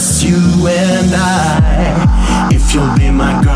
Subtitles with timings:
[0.00, 2.48] just you and I.
[2.50, 3.49] If you'll be my girl,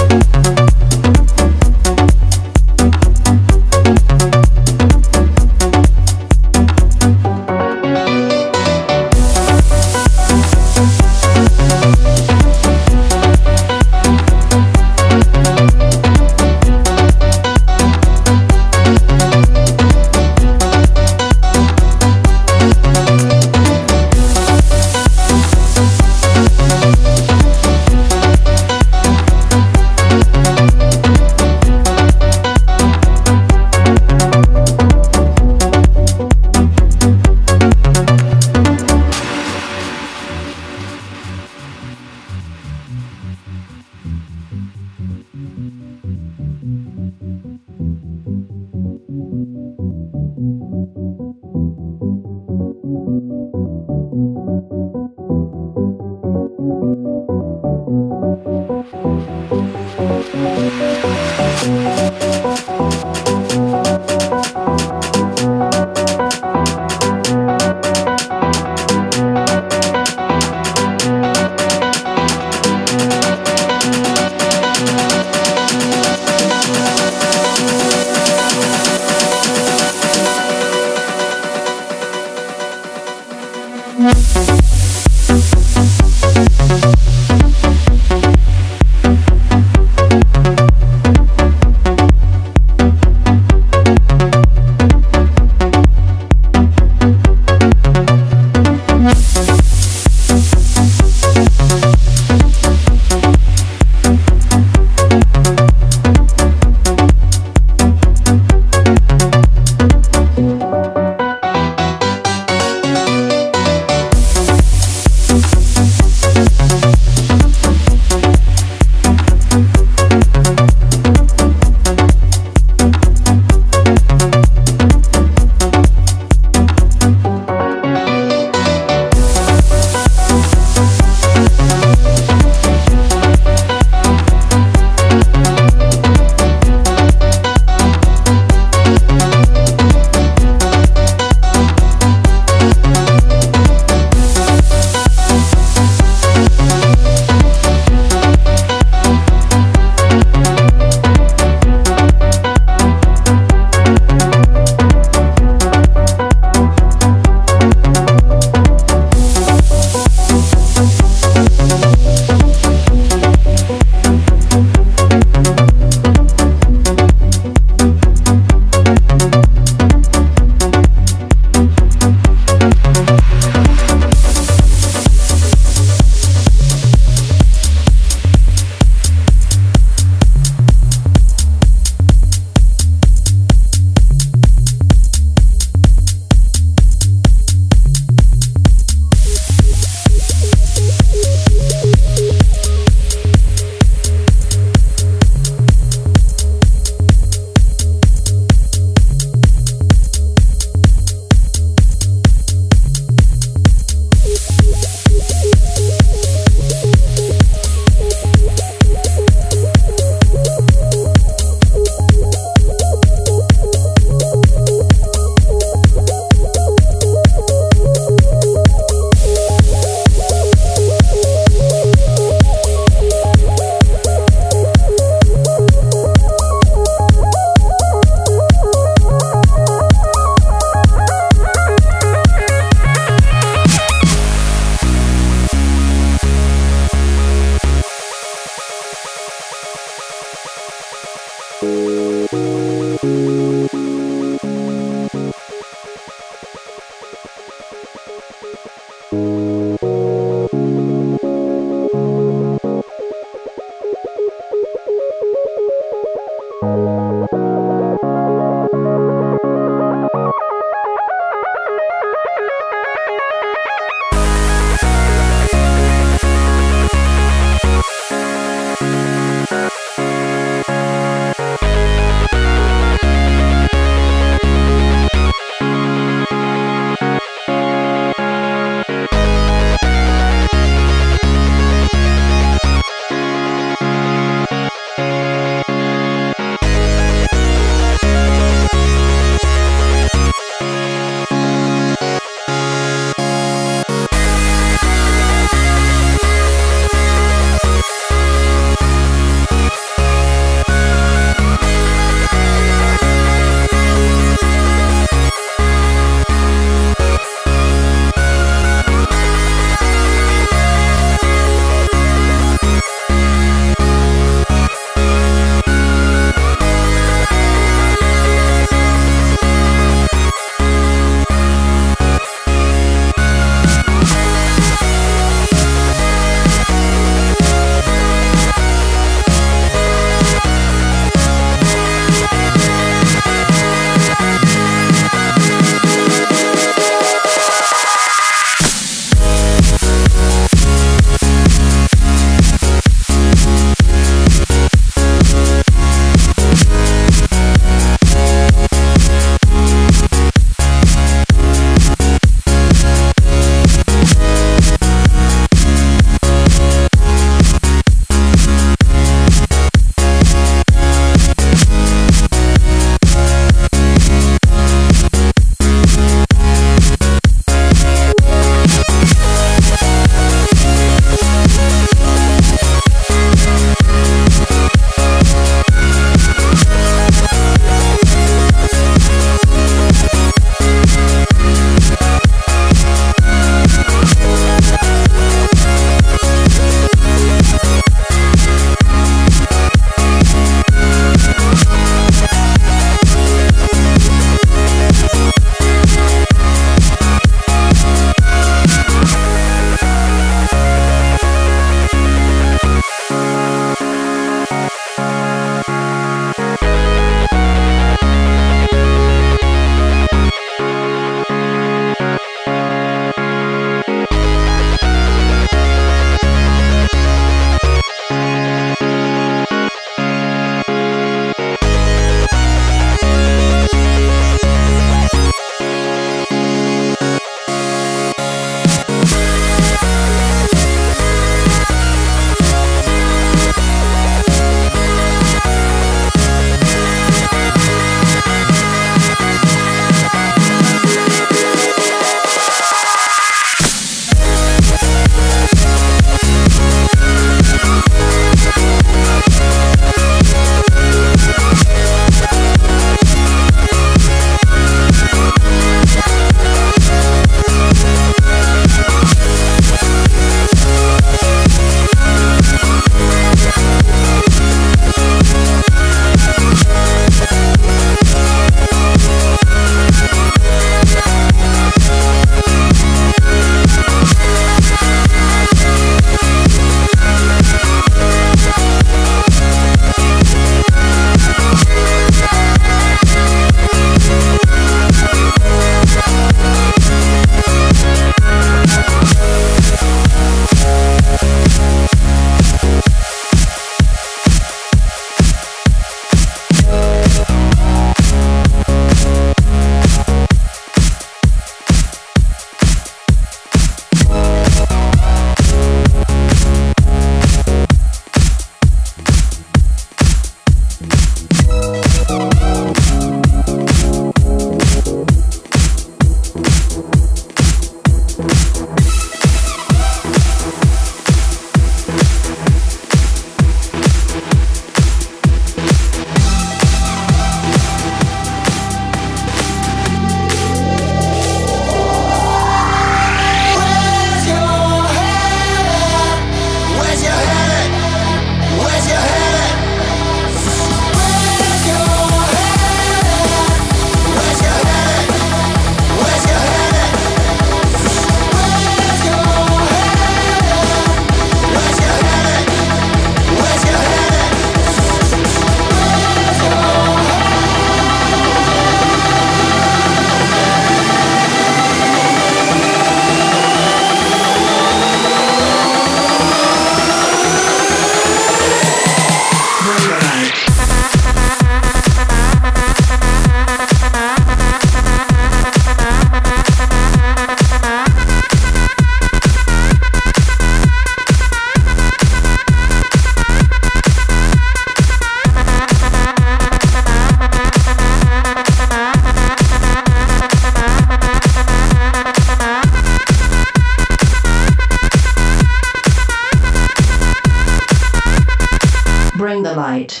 [599.80, 600.00] right.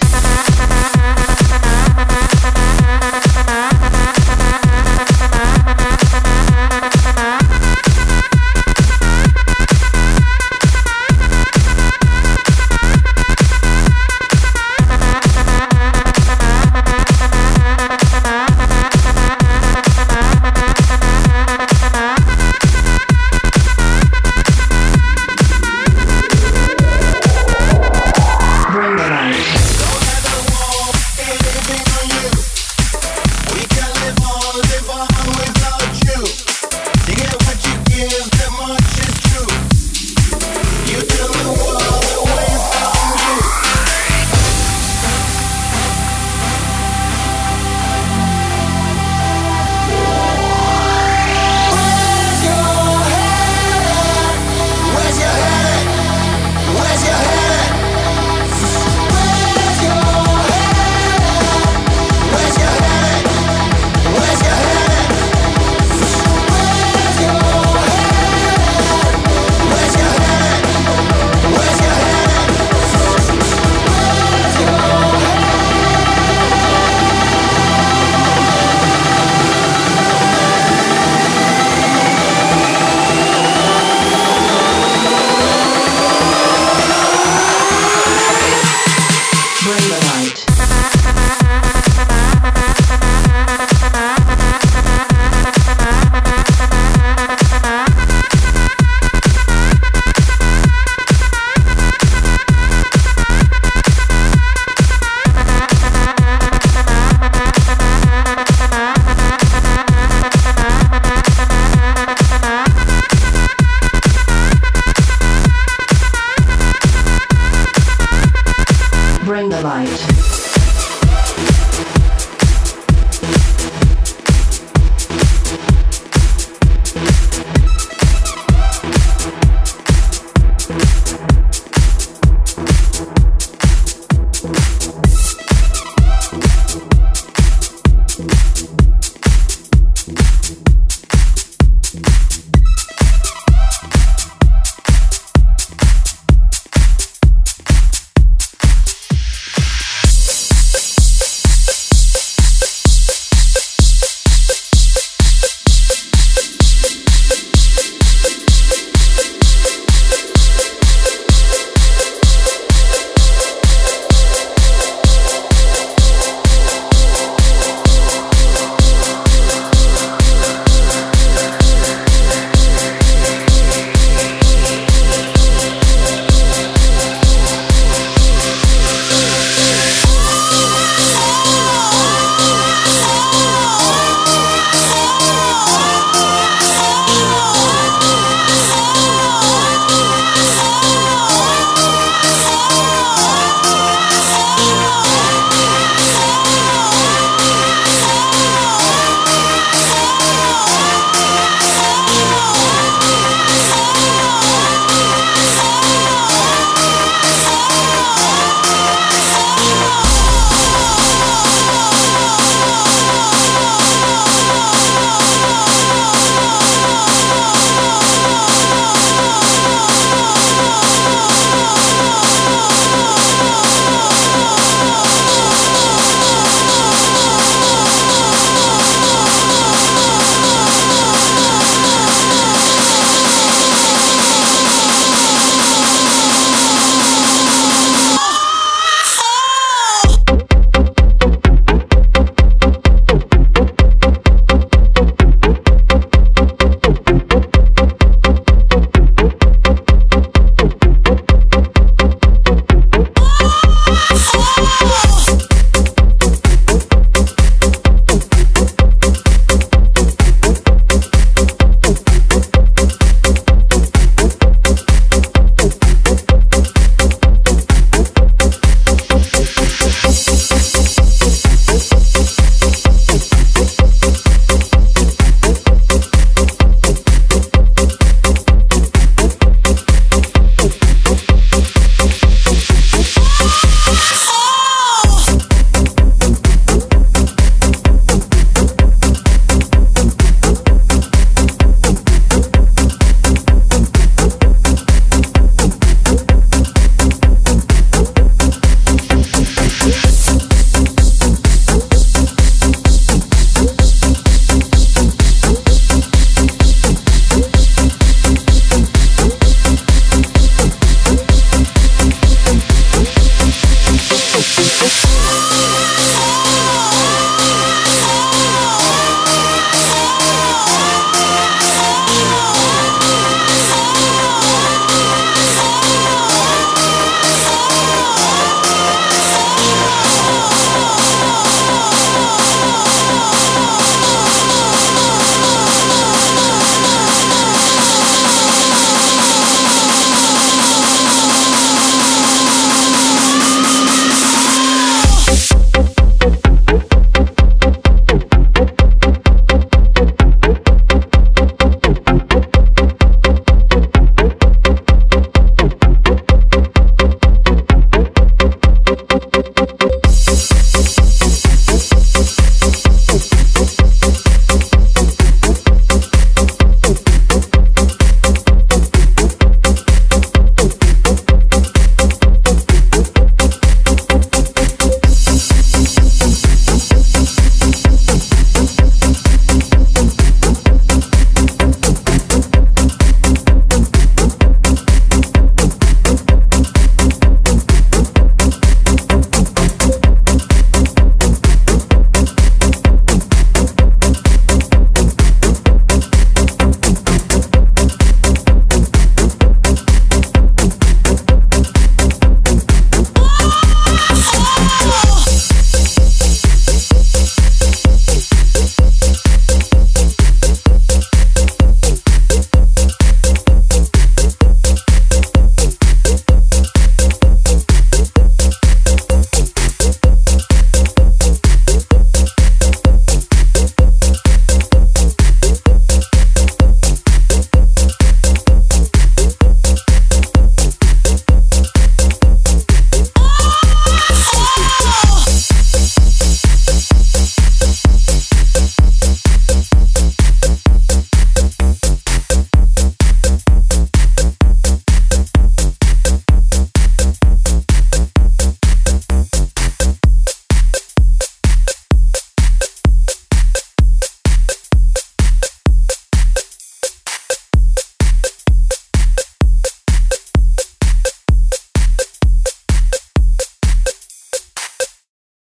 [119.62, 120.19] light.